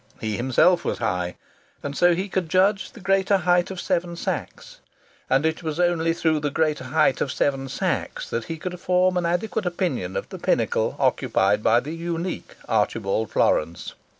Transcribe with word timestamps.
He 0.19 0.35
himself 0.35 0.83
was 0.83 0.97
high, 0.97 1.35
and 1.83 1.95
so 1.95 2.15
he 2.15 2.27
could 2.27 2.49
judge 2.49 2.93
the 2.93 2.99
greater 2.99 3.37
height 3.37 3.69
of 3.69 3.79
Seven 3.79 4.15
Sachs; 4.15 4.79
and 5.29 5.45
it 5.45 5.61
was 5.61 5.79
only 5.79 6.11
through 6.11 6.39
the 6.39 6.49
greater 6.49 6.85
height 6.85 7.21
of 7.21 7.31
Seven 7.31 7.69
Sachs 7.69 8.27
that 8.31 8.45
he 8.45 8.57
could 8.57 8.79
form 8.79 9.15
an 9.15 9.27
adequate 9.27 9.67
idea 9.67 10.09
of 10.09 10.27
the 10.29 10.39
pinnacle 10.39 10.95
occupied 10.97 11.61
by 11.61 11.79
the 11.81 11.93
unique 11.93 12.55
Archibald 12.67 13.29
Florance. 13.29 13.93